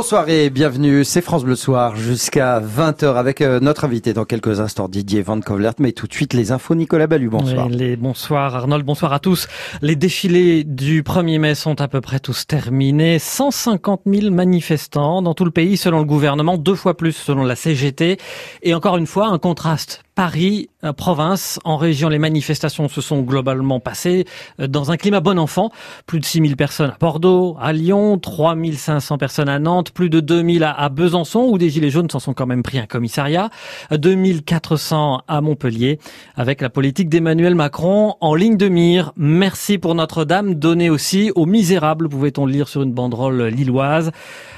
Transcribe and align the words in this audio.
Bonsoir 0.00 0.30
et 0.30 0.48
bienvenue, 0.48 1.04
c'est 1.04 1.20
France 1.20 1.44
Bleu 1.44 1.56
Soir 1.56 1.94
jusqu'à 1.94 2.58
20h 2.58 3.16
avec 3.16 3.42
euh, 3.42 3.60
notre 3.60 3.84
invité 3.84 4.14
dans 4.14 4.24
quelques 4.24 4.58
instants 4.58 4.88
Didier 4.88 5.20
Van 5.20 5.38
Kovlert, 5.42 5.74
mais 5.78 5.92
tout 5.92 6.06
de 6.06 6.14
suite 6.14 6.32
les 6.32 6.52
infos 6.52 6.74
Nicolas 6.74 7.06
Ballu, 7.06 7.28
bonsoir. 7.28 7.68
bonsoir 7.98 8.56
Arnold, 8.56 8.82
bonsoir 8.86 9.12
à 9.12 9.18
tous. 9.18 9.46
Les 9.82 9.96
défilés 9.96 10.64
du 10.64 11.02
1er 11.02 11.38
mai 11.38 11.54
sont 11.54 11.82
à 11.82 11.86
peu 11.86 12.00
près 12.00 12.18
tous 12.18 12.46
terminés. 12.46 13.18
150 13.18 14.00
000 14.06 14.34
manifestants 14.34 15.20
dans 15.20 15.34
tout 15.34 15.44
le 15.44 15.50
pays 15.50 15.76
selon 15.76 15.98
le 15.98 16.06
gouvernement, 16.06 16.56
deux 16.56 16.76
fois 16.76 16.96
plus 16.96 17.12
selon 17.12 17.44
la 17.44 17.54
CGT. 17.54 18.16
Et 18.62 18.72
encore 18.72 18.96
une 18.96 19.06
fois, 19.06 19.26
un 19.26 19.38
contraste 19.38 20.02
Paris, 20.14 20.68
euh, 20.84 20.92
province, 20.92 21.58
en 21.64 21.76
région, 21.76 22.08
les 22.08 22.18
manifestations 22.18 22.88
se 22.88 23.00
sont 23.00 23.20
globalement 23.22 23.80
passées 23.80 24.24
euh, 24.60 24.66
dans 24.66 24.90
un 24.90 24.96
climat 24.96 25.20
bon 25.20 25.38
enfant. 25.38 25.70
Plus 26.06 26.20
de 26.20 26.24
6000 26.24 26.56
personnes 26.56 26.90
à 26.90 26.96
Bordeaux, 26.98 27.56
à 27.60 27.72
Lyon, 27.72 28.18
3500 28.18 29.18
personnes 29.18 29.48
à 29.48 29.58
Nantes, 29.58 29.92
plus 29.92 30.10
de 30.10 30.20
2000 30.20 30.64
à 30.64 30.88
Besançon, 30.88 31.48
où 31.50 31.58
des 31.58 31.70
Gilets 31.70 31.90
jaunes 31.90 32.10
s'en 32.10 32.18
sont 32.18 32.34
quand 32.34 32.46
même 32.46 32.62
pris 32.62 32.78
un 32.78 32.86
commissariat, 32.86 33.50
2400 33.92 35.22
à 35.26 35.40
Montpellier, 35.40 35.98
avec 36.36 36.60
la 36.60 36.70
politique 36.70 37.08
d'Emmanuel 37.08 37.54
Macron 37.54 38.16
en 38.20 38.34
ligne 38.34 38.56
de 38.56 38.68
mire. 38.68 39.12
Merci 39.16 39.78
pour 39.78 39.94
Notre-Dame, 39.94 40.54
donnée 40.54 40.90
aussi 40.90 41.30
aux 41.34 41.46
misérables, 41.46 42.08
pouvait-on 42.08 42.46
lire 42.46 42.68
sur 42.68 42.82
une 42.82 42.92
banderole 42.92 43.44
lilloise. 43.44 44.10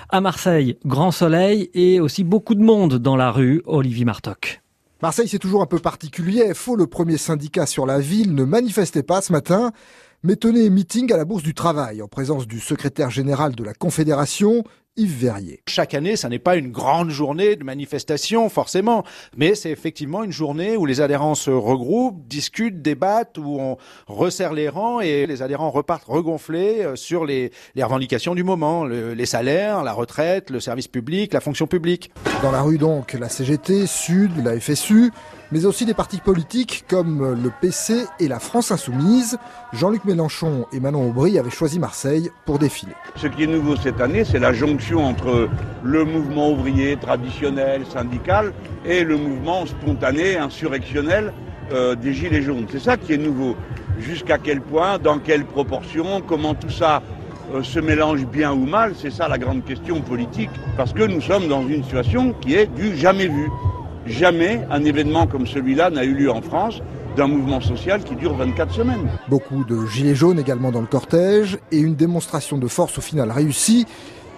À 0.08 0.20
Marseille, 0.20 0.76
grand 0.84 1.10
soleil 1.10 1.70
et 1.74 2.00
aussi 2.00 2.24
beaucoup 2.24 2.54
de 2.54 2.62
monde 2.62 2.96
dans 2.96 3.16
la 3.16 3.30
rue, 3.30 3.62
Olivier 3.66 4.04
Martoc. 4.04 4.61
Marseille, 5.02 5.26
c'est 5.26 5.40
toujours 5.40 5.62
un 5.62 5.66
peu 5.66 5.80
particulier. 5.80 6.54
Faux, 6.54 6.76
le 6.76 6.86
premier 6.86 7.18
syndicat 7.18 7.66
sur 7.66 7.86
la 7.86 7.98
ville 7.98 8.36
ne 8.36 8.44
manifestait 8.44 9.02
pas 9.02 9.20
ce 9.20 9.32
matin, 9.32 9.72
mais 10.22 10.36
tenait 10.36 10.70
meeting 10.70 11.12
à 11.12 11.16
la 11.16 11.24
Bourse 11.24 11.42
du 11.42 11.54
Travail 11.54 12.02
en 12.02 12.06
présence 12.06 12.46
du 12.46 12.60
secrétaire 12.60 13.10
général 13.10 13.56
de 13.56 13.64
la 13.64 13.74
Confédération, 13.74 14.62
Yves 14.98 15.20
Verrier. 15.20 15.62
Chaque 15.66 15.94
année, 15.94 16.16
ça 16.16 16.28
n'est 16.28 16.38
pas 16.38 16.56
une 16.56 16.70
grande 16.70 17.08
journée 17.08 17.56
de 17.56 17.64
manifestation, 17.64 18.50
forcément, 18.50 19.04
mais 19.34 19.54
c'est 19.54 19.70
effectivement 19.70 20.22
une 20.22 20.32
journée 20.32 20.76
où 20.76 20.84
les 20.84 21.00
adhérents 21.00 21.34
se 21.34 21.50
regroupent, 21.50 22.26
discutent, 22.28 22.82
débattent, 22.82 23.38
où 23.38 23.58
on 23.58 23.78
resserre 24.06 24.52
les 24.52 24.68
rangs 24.68 25.00
et 25.00 25.26
les 25.26 25.40
adhérents 25.40 25.70
repartent 25.70 26.04
regonflés 26.04 26.84
euh, 26.84 26.94
sur 26.94 27.24
les, 27.24 27.52
revendications 27.74 28.34
du 28.34 28.44
moment, 28.44 28.84
les 28.84 29.26
salaires, 29.26 29.82
la 29.82 29.94
retraite, 29.94 30.50
le 30.50 30.60
service 30.60 30.88
public, 30.88 31.32
la 31.32 31.40
fonction 31.40 31.66
publique. 31.66 32.10
Dans 32.42 32.52
la 32.52 32.60
rue 32.60 32.78
donc, 32.78 33.14
la 33.14 33.30
CGT, 33.30 33.86
Sud, 33.86 34.44
la 34.44 34.60
FSU, 34.60 35.10
mais 35.52 35.64
aussi 35.64 35.86
des 35.86 35.94
partis 35.94 36.18
politiques 36.18 36.84
comme 36.88 37.34
le 37.42 37.50
PC 37.60 38.04
et 38.20 38.28
la 38.28 38.38
France 38.38 38.70
Insoumise. 38.72 39.38
Jean-Luc 39.72 40.04
Mélenchon 40.04 40.66
et 40.72 40.80
Manon 40.80 41.08
Aubry 41.08 41.38
avaient 41.38 41.50
choisi 41.50 41.78
Marseille 41.78 42.30
pour 42.46 42.58
défiler. 42.58 42.92
Ce 43.16 43.26
qui 43.26 43.44
est 43.44 43.46
nouveau 43.46 43.76
cette 43.76 44.00
année, 44.00 44.24
c'est 44.24 44.38
la 44.38 44.52
jonction 44.52 44.81
entre 44.90 45.48
le 45.82 46.04
mouvement 46.04 46.50
ouvrier 46.50 46.96
traditionnel, 46.96 47.82
syndical, 47.86 48.52
et 48.84 49.04
le 49.04 49.16
mouvement 49.16 49.64
spontané, 49.66 50.36
insurrectionnel 50.36 51.32
euh, 51.72 51.94
des 51.94 52.12
Gilets 52.12 52.42
jaunes. 52.42 52.66
C'est 52.70 52.80
ça 52.80 52.96
qui 52.96 53.12
est 53.12 53.18
nouveau. 53.18 53.56
Jusqu'à 53.98 54.38
quel 54.38 54.60
point, 54.60 54.98
dans 54.98 55.18
quelle 55.18 55.44
proportion, 55.44 56.20
comment 56.26 56.54
tout 56.54 56.70
ça 56.70 57.02
euh, 57.54 57.62
se 57.62 57.78
mélange 57.78 58.26
bien 58.26 58.52
ou 58.52 58.66
mal, 58.66 58.94
c'est 58.96 59.10
ça 59.10 59.28
la 59.28 59.38
grande 59.38 59.64
question 59.64 60.00
politique, 60.00 60.50
parce 60.76 60.92
que 60.92 61.04
nous 61.04 61.20
sommes 61.20 61.48
dans 61.48 61.66
une 61.66 61.84
situation 61.84 62.34
qui 62.40 62.54
est 62.54 62.66
du 62.66 62.96
jamais 62.96 63.28
vu. 63.28 63.48
Jamais 64.04 64.66
un 64.70 64.84
événement 64.84 65.28
comme 65.28 65.46
celui-là 65.46 65.90
n'a 65.90 66.04
eu 66.04 66.14
lieu 66.14 66.30
en 66.30 66.42
France 66.42 66.82
d'un 67.16 67.28
mouvement 67.28 67.60
social 67.60 68.02
qui 68.02 68.16
dure 68.16 68.34
24 68.34 68.72
semaines. 68.72 69.08
Beaucoup 69.28 69.64
de 69.64 69.86
gilets 69.86 70.14
jaunes 70.14 70.40
également 70.40 70.72
dans 70.72 70.80
le 70.80 70.86
cortège 70.86 71.58
et 71.70 71.78
une 71.78 71.94
démonstration 71.94 72.58
de 72.58 72.66
force 72.66 72.98
au 72.98 73.00
final 73.00 73.30
réussie. 73.30 73.86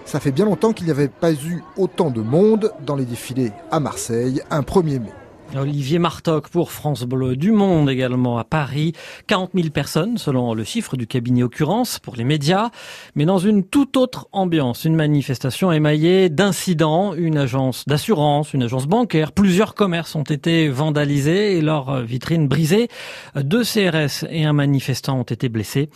Ça 0.05 0.21
fait 0.21 0.33
bien 0.33 0.45
longtemps 0.45 0.73
qu'il 0.73 0.87
n'y 0.87 0.93
avait 0.93 1.09
pas 1.09 1.33
eu 1.33 1.63
autant 1.77 2.11
de 2.11 2.21
monde 2.21 2.73
dans 2.85 2.97
les 2.97 3.05
défilés 3.05 3.53
à 3.71 3.81
Marseille 3.81 4.43
un 4.51 4.61
1er 4.61 5.01
mai. 5.01 5.13
Olivier 5.57 5.99
Martoc 5.99 6.49
pour 6.49 6.73
France 6.73 7.05
Bleu 7.05 7.37
du 7.37 7.53
Monde 7.53 7.89
également 7.89 8.39
à 8.39 8.45
Paris. 8.45 8.93
40 9.27 9.51
000 9.55 9.69
personnes 9.71 10.19
selon 10.19 10.55
le 10.55 10.65
chiffre 10.65 10.97
du 10.97 11.07
cabinet 11.07 11.43
Occurrence 11.43 11.99
pour 11.99 12.17
les 12.17 12.25
médias. 12.25 12.71
Mais 13.15 13.25
dans 13.25 13.39
une 13.39 13.65
toute 13.65 13.97
autre 13.97 14.29
ambiance, 14.33 14.85
une 14.85 14.97
manifestation 14.97 15.71
émaillée 15.71 16.29
d'incidents, 16.29 17.15
une 17.15 17.39
agence 17.39 17.87
d'assurance, 17.87 18.53
une 18.53 18.65
agence 18.65 18.87
bancaire, 18.87 19.33
plusieurs 19.33 19.75
commerces 19.75 20.17
ont 20.17 20.23
été 20.23 20.69
vandalisés 20.69 21.57
et 21.57 21.61
leurs 21.61 22.03
vitrines 22.03 22.49
brisées. 22.49 22.89
Deux 23.37 23.63
CRS 23.63 24.27
et 24.31 24.45
un 24.45 24.53
manifestant 24.53 25.21
ont 25.21 25.23
été 25.23 25.49
blessés. 25.49 25.89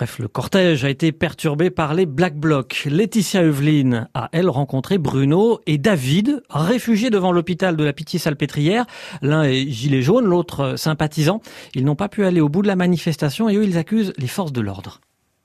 Bref, 0.00 0.18
le 0.18 0.28
cortège 0.28 0.82
a 0.86 0.88
été 0.88 1.12
perturbé 1.12 1.68
par 1.68 1.92
les 1.92 2.06
Black 2.06 2.34
Blocs. 2.34 2.86
Laetitia 2.90 3.42
Eveline 3.42 4.08
a, 4.14 4.30
elle, 4.32 4.48
rencontré 4.48 4.96
Bruno 4.96 5.60
et 5.66 5.76
David, 5.76 6.42
réfugiés 6.48 7.10
devant 7.10 7.32
l'hôpital 7.32 7.76
de 7.76 7.84
la 7.84 7.92
Pitié-Salpêtrière. 7.92 8.86
L'un 9.22 9.42
est 9.42 9.66
gilet 9.68 10.02
jaune, 10.02 10.26
l'autre 10.26 10.76
sympathisant. 10.76 11.40
Ils 11.74 11.84
n'ont 11.84 11.96
pas 11.96 12.08
pu 12.08 12.24
aller 12.24 12.40
au 12.40 12.48
bout 12.48 12.62
de 12.62 12.68
la 12.68 12.76
manifestation 12.76 13.48
et 13.48 13.56
eux, 13.56 13.64
ils 13.64 13.78
accusent 13.78 14.12
les 14.18 14.28
forces 14.28 14.52
de 14.52 14.60
l'ordre. 14.60 15.00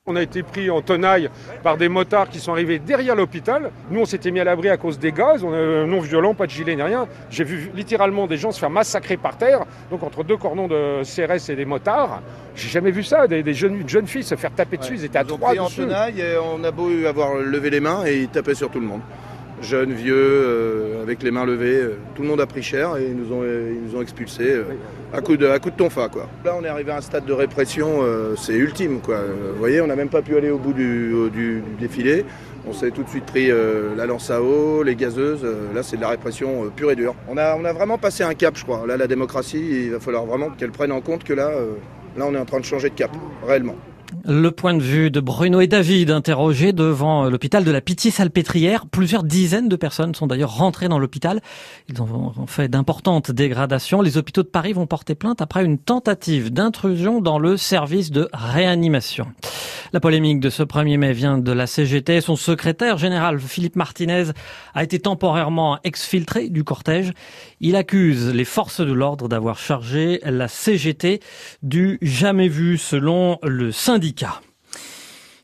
On 0.08 0.14
a 0.14 0.22
été 0.22 0.44
pris 0.44 0.70
en 0.70 0.82
tenaille 0.82 1.28
par 1.64 1.76
des 1.76 1.88
motards 1.88 2.28
qui 2.28 2.38
sont 2.38 2.52
arrivés 2.52 2.78
derrière 2.78 3.16
l'hôpital. 3.16 3.72
Nous, 3.90 3.98
on 3.98 4.04
s'était 4.04 4.30
mis 4.30 4.38
à 4.38 4.44
l'abri 4.44 4.68
à 4.68 4.76
cause 4.76 5.00
des 5.00 5.10
gaz. 5.10 5.42
On 5.42 5.52
est 5.52 5.84
non 5.84 5.98
violent, 5.98 6.32
pas 6.32 6.46
de 6.46 6.52
gilet 6.52 6.76
ni 6.76 6.82
rien. 6.82 7.08
J'ai 7.28 7.42
vu 7.42 7.72
littéralement 7.74 8.28
des 8.28 8.36
gens 8.36 8.52
se 8.52 8.60
faire 8.60 8.70
massacrer 8.70 9.16
par 9.16 9.36
terre, 9.36 9.64
donc 9.90 10.04
entre 10.04 10.22
deux 10.22 10.36
cordons 10.36 10.68
de 10.68 11.02
CRS 11.02 11.50
et 11.50 11.56
des 11.56 11.64
motards. 11.64 12.22
J'ai 12.54 12.68
jamais 12.68 12.92
vu 12.92 13.02
ça, 13.02 13.26
des, 13.26 13.52
jeunes, 13.52 13.80
une 13.80 13.88
jeune 13.88 14.06
fille 14.06 14.22
se 14.22 14.36
faire 14.36 14.54
taper 14.54 14.76
dessus. 14.76 14.94
Ils 14.94 15.04
étaient 15.06 15.18
à 15.18 15.24
trois 15.24 15.48
pris 15.48 15.58
en 15.58 15.68
tenaille 15.68 16.20
et 16.20 16.36
on 16.38 16.62
a 16.62 16.70
beau 16.70 16.88
avoir 17.04 17.34
levé 17.34 17.70
les 17.70 17.80
mains 17.80 18.06
et 18.06 18.18
ils 18.18 18.28
tapaient 18.28 18.54
sur 18.54 18.70
tout 18.70 18.78
le 18.78 18.86
monde 18.86 19.00
jeunes, 19.62 19.92
vieux, 19.92 20.14
euh, 20.16 20.85
avec 21.02 21.22
les 21.22 21.30
mains 21.30 21.44
levées. 21.44 21.76
Euh, 21.76 21.98
tout 22.14 22.22
le 22.22 22.28
monde 22.28 22.40
a 22.40 22.46
pris 22.46 22.62
cher 22.62 22.96
et 22.96 23.06
ils 23.06 23.16
nous 23.16 23.32
ont, 23.32 23.42
ils 23.44 23.82
nous 23.82 23.96
ont 23.96 24.02
expulsés 24.02 24.52
euh, 24.52 24.64
à, 25.12 25.20
coup 25.20 25.36
de, 25.36 25.46
à 25.46 25.58
coup 25.58 25.70
de 25.70 25.76
tonfa. 25.76 26.08
Quoi. 26.08 26.28
Là, 26.44 26.54
on 26.58 26.64
est 26.64 26.68
arrivé 26.68 26.92
à 26.92 26.98
un 26.98 27.00
stade 27.00 27.24
de 27.24 27.32
répression, 27.32 28.00
c'est 28.36 28.54
ultime. 28.54 29.00
Quoi. 29.00 29.18
Vous 29.52 29.58
voyez, 29.58 29.80
on 29.80 29.86
n'a 29.86 29.96
même 29.96 30.08
pas 30.08 30.22
pu 30.22 30.36
aller 30.36 30.50
au 30.50 30.58
bout 30.58 30.72
du, 30.72 31.12
du, 31.32 31.62
défilé. 31.78 32.24
On 32.68 32.72
s'est 32.72 32.90
tout 32.90 33.02
de 33.02 33.08
suite 33.08 33.26
pris 33.26 33.48
la 33.96 34.06
lance 34.06 34.30
à 34.30 34.42
eau, 34.42 34.82
les 34.82 34.96
gazeuses. 34.96 35.46
là, 35.74 35.82
c'est 35.82 35.96
de 35.96 36.00
la 36.02 36.08
répression 36.08 36.70
pure 36.74 36.90
et 36.90 36.96
dure. 36.96 37.14
On 37.28 37.36
a, 37.36 37.56
on 37.56 37.64
a 37.64 37.72
vraiment 37.72 37.98
passé 37.98 38.24
un 38.24 38.34
cap, 38.34 38.56
je 38.56 38.64
crois. 38.64 38.86
Là, 38.86 38.96
la 38.96 39.06
démocratie, 39.06 39.84
il 39.86 39.92
va 39.92 40.00
falloir 40.00 40.26
vraiment 40.26 40.50
qu'elle 40.50 40.72
prenne 40.72 40.92
en 40.92 41.00
compte 41.00 41.24
que 41.24 41.32
là, 41.32 41.50
là, 42.16 42.24
on 42.26 42.34
est 42.34 42.38
en 42.38 42.44
train 42.44 42.60
de 42.60 42.64
changer 42.64 42.90
de 42.90 42.94
cap, 42.94 43.10
réellement. 43.46 43.76
Le 44.24 44.50
point 44.50 44.74
de 44.74 44.82
vue 44.82 45.10
de 45.10 45.20
Bruno 45.20 45.60
et 45.60 45.66
David 45.66 46.10
interrogés 46.10 46.72
devant 46.72 47.28
l'hôpital 47.28 47.64
de 47.64 47.70
la 47.70 47.80
Pitié-Salpêtrière. 47.80 48.86
Plusieurs 48.86 49.22
dizaines 49.22 49.68
de 49.68 49.76
personnes 49.76 50.14
sont 50.14 50.26
d'ailleurs 50.26 50.56
rentrées 50.56 50.88
dans 50.88 50.98
l'hôpital. 50.98 51.40
Ils 51.88 52.00
ont 52.00 52.46
fait 52.46 52.68
d'importantes 52.68 53.30
dégradations. 53.30 54.02
Les 54.02 54.16
hôpitaux 54.18 54.42
de 54.42 54.48
Paris 54.48 54.72
vont 54.72 54.86
porter 54.86 55.14
plainte 55.14 55.40
après 55.40 55.64
une 55.64 55.78
tentative 55.78 56.52
d'intrusion 56.52 57.20
dans 57.20 57.38
le 57.38 57.56
service 57.56 58.10
de 58.10 58.28
réanimation. 58.32 59.26
La 59.96 60.00
polémique 60.00 60.40
de 60.40 60.50
ce 60.50 60.62
1er 60.62 60.98
mai 60.98 61.14
vient 61.14 61.38
de 61.38 61.52
la 61.52 61.66
CGT. 61.66 62.20
Son 62.20 62.36
secrétaire 62.36 62.98
général, 62.98 63.40
Philippe 63.40 63.76
Martinez, 63.76 64.24
a 64.74 64.82
été 64.82 64.98
temporairement 64.98 65.78
exfiltré 65.84 66.50
du 66.50 66.64
cortège. 66.64 67.12
Il 67.60 67.76
accuse 67.76 68.28
les 68.28 68.44
forces 68.44 68.82
de 68.82 68.92
l'ordre 68.92 69.26
d'avoir 69.26 69.58
chargé 69.58 70.20
la 70.22 70.48
CGT 70.48 71.20
du 71.62 71.96
jamais 72.02 72.48
vu 72.48 72.76
selon 72.76 73.38
le 73.42 73.72
syndicat. 73.72 74.42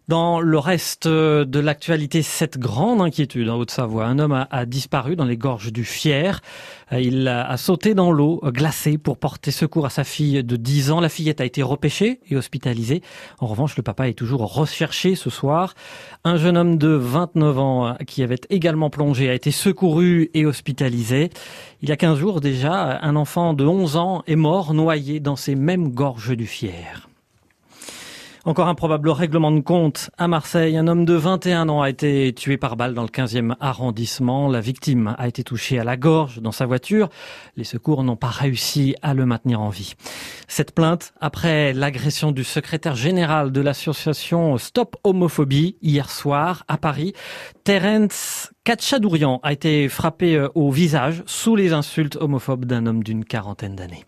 Dans 0.09 0.41
le 0.41 0.59
reste 0.59 1.07
de 1.07 1.59
l'actualité, 1.61 2.23
cette 2.23 2.59
grande 2.59 3.01
inquiétude 3.01 3.49
en 3.49 3.57
Haute-Savoie. 3.57 4.05
Un 4.05 4.19
homme 4.19 4.47
a, 4.51 4.67
disparu 4.67 5.15
dans 5.15 5.25
les 5.25 5.37
gorges 5.37 5.73
du 5.73 5.85
Fier. 5.85 6.41
Il 6.91 7.29
a, 7.29 7.57
sauté 7.57 7.95
dans 7.95 8.11
l'eau 8.11 8.41
glacée 8.45 8.99
pour 8.99 9.17
porter 9.17 9.53
secours 9.53 9.87
à 9.87 9.91
sa 9.91 10.03
fille 10.03 10.43
de 10.43 10.57
10 10.57 10.91
ans. 10.91 11.01
La 11.01 11.09
fillette 11.09 11.41
a 11.41 11.45
été 11.45 11.63
repêchée 11.63 12.19
et 12.29 12.37
hospitalisée. 12.37 13.01
En 13.39 13.47
revanche, 13.47 13.77
le 13.77 13.85
papa 13.85 14.09
est 14.09 14.15
toujours 14.15 14.53
recherché 14.53 15.15
ce 15.15 15.31
soir. 15.31 15.75
Un 16.25 16.37
jeune 16.37 16.57
homme 16.57 16.79
de 16.79 16.89
29 16.89 17.59
ans 17.61 17.97
qui 18.05 18.25
avait 18.25 18.41
également 18.51 18.91
plongé 18.91 19.31
a 19.31 19.35
été 19.35 19.53
secouru 19.53 20.31
et 20.35 20.47
hospitalisé. 20.47 21.31
Il 21.81 21.89
y 21.89 21.93
a 21.93 21.97
15 21.97 22.19
jours 22.19 22.41
déjà, 22.41 22.99
un 23.03 23.15
enfant 23.15 23.55
de 23.55 23.65
11 23.65 23.97
ans 23.97 24.23
est 24.27 24.37
mort 24.37 24.75
noyé 24.75 25.21
dans 25.21 25.37
ces 25.37 25.55
mêmes 25.55 25.91
gorges 25.91 26.37
du 26.37 26.47
Fier. 26.47 27.09
Encore 28.45 28.67
un 28.67 28.75
probable 28.75 29.09
règlement 29.09 29.53
de 29.53 29.61
compte 29.61 30.11
à 30.19 30.27
Marseille. 30.27 30.77
Un 30.77 30.89
homme 30.89 31.05
de 31.05 31.15
21 31.15 31.69
ans 31.69 31.81
a 31.81 31.89
été 31.89 32.35
tué 32.35 32.57
par 32.57 32.77
balle 32.77 32.93
dans 32.93 33.03
le 33.03 33.09
15e 33.09 33.55
arrondissement. 33.61 34.49
La 34.49 34.61
victime 34.61 35.15
a 35.17 35.29
été 35.29 35.45
touchée 35.45 35.79
à 35.79 35.85
la 35.85 35.97
gorge 35.97 36.41
dans 36.41 36.51
sa 36.51 36.67
voiture. 36.67 37.09
Les 37.57 37.63
secours 37.63 38.03
n'ont 38.03 38.17
pas 38.17 38.31
réussi 38.31 38.97
à 39.01 39.15
le 39.15 39.27
maintenir 39.27 39.61
en 39.61 39.69
vie. 39.69 39.95
Cette 40.49 40.75
plainte 40.75 41.15
après 41.21 41.73
l'agression 41.73 42.33
du 42.33 42.43
secrétaire 42.43 42.97
général 42.97 43.53
de 43.53 43.61
l'association 43.61 44.59
Stop 44.59 44.97
Homophobie 45.05 45.77
hier 45.81 46.11
soir 46.11 46.65
à 46.67 46.79
Paris. 46.79 47.13
Terence 47.63 48.52
Katchadourian 48.65 49.41
a 49.43 49.53
été 49.53 49.89
frappé 49.89 50.37
euh, 50.37 50.49
au 50.55 50.71
visage 50.71 51.25
sous 51.27 51.57
les 51.57 51.73
insultes 51.73 52.17
homophobes 52.21 52.65
d'un 52.65 52.87
homme 52.87 53.03
d'une 53.03 53.25
quarantaine 53.25 53.75
d'années. 53.75 54.05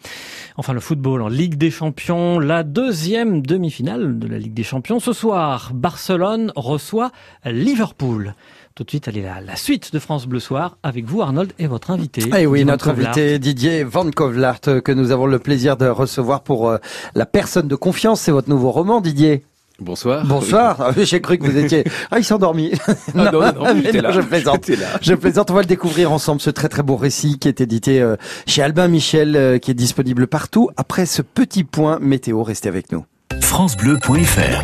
Enfin, 0.56 0.72
le 0.72 0.78
football 0.78 1.22
en 1.22 1.28
Ligue 1.28 1.56
des 1.56 1.72
Champions, 1.72 2.38
la 2.38 2.62
deuxième 2.62 3.42
demi-finale 3.44 4.16
de 4.16 4.28
la 4.28 4.38
Ligue 4.38 4.54
des 4.54 4.62
Champions. 4.62 5.00
Ce 5.00 5.12
soir, 5.12 5.72
Barcelone 5.74 6.52
reçoit 6.54 7.10
Liverpool. 7.44 8.36
Tout 8.76 8.84
de 8.84 8.90
suite, 8.90 9.08
allez 9.08 9.22
là, 9.22 9.40
la 9.40 9.56
suite 9.56 9.92
de 9.92 9.98
France 9.98 10.26
Bleu 10.28 10.38
Soir 10.38 10.78
avec 10.84 11.04
vous, 11.04 11.20
Arnold, 11.20 11.52
et 11.58 11.66
votre 11.66 11.90
invité. 11.90 12.22
Eh 12.36 12.46
oui, 12.46 12.60
Didier 12.60 12.64
notre 12.64 12.92
Van 12.92 13.02
invité 13.02 13.38
Didier 13.40 13.82
Van 13.82 14.08
Kovlaert, 14.08 14.60
euh, 14.68 14.80
que 14.80 14.92
nous 14.92 15.10
avons 15.10 15.26
le 15.26 15.40
plaisir 15.40 15.76
de 15.76 15.86
recevoir 15.86 16.44
pour 16.44 16.68
euh, 16.68 16.78
La 17.16 17.26
personne 17.26 17.66
de 17.66 17.76
confiance. 17.76 18.20
C'est 18.20 18.32
votre 18.32 18.48
nouveau 18.48 18.70
roman, 18.70 19.00
Didier. 19.00 19.44
Bonsoir. 19.80 20.24
Bonsoir. 20.24 20.76
Ah, 20.80 20.92
J'ai 20.96 21.20
cru 21.20 21.36
que 21.38 21.44
vous 21.46 21.56
étiez. 21.58 21.84
Ah, 22.10 22.18
il 22.18 22.24
s'est 22.24 22.34
endormi. 22.34 22.70
Ah, 22.86 22.94
non, 23.14 23.24
non, 23.32 23.52
non, 23.52 23.64
là. 23.64 24.10
je 24.12 24.20
plaisante. 24.20 24.68
Là. 24.68 24.86
Je 25.00 25.14
plaisante. 25.14 25.50
On 25.50 25.54
va 25.54 25.60
le 25.62 25.66
découvrir 25.66 26.12
ensemble, 26.12 26.40
ce 26.40 26.50
très 26.50 26.68
très 26.68 26.82
beau 26.82 26.96
récit 26.96 27.38
qui 27.38 27.48
est 27.48 27.60
édité 27.60 28.00
euh, 28.00 28.16
chez 28.46 28.62
Albin 28.62 28.86
Michel, 28.88 29.34
euh, 29.36 29.58
qui 29.58 29.70
est 29.72 29.74
disponible 29.74 30.26
partout. 30.28 30.70
Après 30.76 31.06
ce 31.06 31.22
petit 31.22 31.64
point 31.64 31.98
météo, 32.00 32.42
restez 32.44 32.68
avec 32.68 32.92
nous. 32.92 33.04
francebleu.fr 33.40 34.62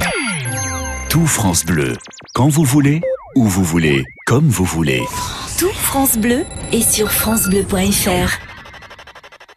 Tout 1.08 1.26
France 1.26 1.64
Bleu, 1.64 1.94
quand 2.34 2.48
vous 2.48 2.64
voulez, 2.64 3.00
où 3.34 3.44
vous 3.44 3.64
voulez, 3.64 4.04
comme 4.26 4.48
vous 4.48 4.64
voulez. 4.64 5.02
Tout 5.58 5.72
France 5.74 6.18
Bleu 6.18 6.44
est 6.72 6.88
sur 6.88 7.10
francebleu.fr. 7.10 8.49